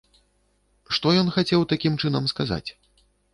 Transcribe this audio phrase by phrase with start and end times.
[0.97, 2.65] Што ён хацеў такім чынам сказаць?